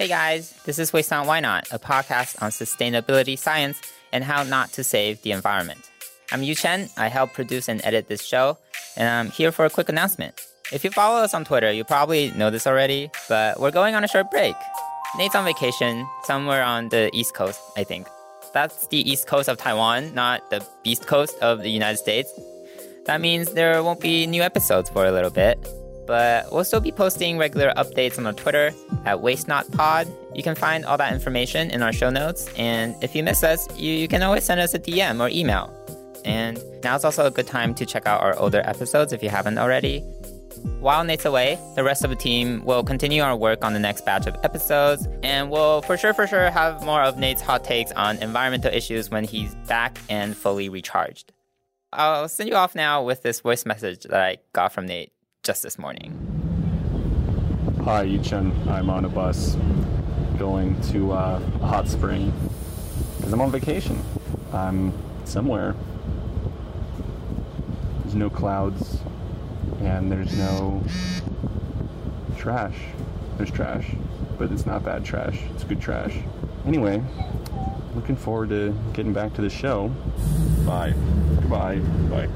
[0.00, 3.78] Hey guys, this is Waste Not Why Not, a podcast on sustainability science
[4.14, 5.78] and how not to save the environment.
[6.32, 6.88] I'm Yu Chen.
[6.96, 8.56] I help produce and edit this show,
[8.96, 10.40] and I'm here for a quick announcement.
[10.72, 14.02] If you follow us on Twitter, you probably know this already, but we're going on
[14.02, 14.56] a short break.
[15.18, 18.08] Nate's on vacation somewhere on the East Coast, I think.
[18.54, 22.32] That's the East Coast of Taiwan, not the Beast Coast of the United States.
[23.04, 25.58] That means there won't be new episodes for a little bit
[26.10, 28.72] but we'll still be posting regular updates on our Twitter
[29.04, 30.08] at Waste Not Pod.
[30.34, 33.68] You can find all that information in our show notes, and if you miss us,
[33.78, 35.72] you, you can always send us a DM or email.
[36.24, 39.28] And now is also a good time to check out our older episodes if you
[39.28, 40.00] haven't already.
[40.80, 44.04] While Nate's away, the rest of the team will continue our work on the next
[44.04, 47.92] batch of episodes, and we'll for sure, for sure, have more of Nate's hot takes
[47.92, 51.32] on environmental issues when he's back and fully recharged.
[51.92, 55.12] I'll send you off now with this voice message that I got from Nate
[55.50, 56.12] just this morning.
[57.82, 58.68] Hi, Yichen.
[58.68, 59.56] I'm on a bus
[60.38, 62.32] going to uh, a hot spring
[63.16, 64.00] because I'm on vacation.
[64.52, 64.92] I'm
[65.24, 65.74] somewhere.
[68.02, 69.00] There's no clouds
[69.80, 70.84] and there's no
[72.38, 72.76] trash.
[73.36, 73.90] There's trash,
[74.38, 75.36] but it's not bad trash.
[75.52, 76.16] It's good trash.
[76.64, 77.02] Anyway,
[77.96, 79.88] looking forward to getting back to the show.
[80.64, 80.94] Bye.
[81.40, 81.80] Goodbye.
[82.08, 82.28] Bye.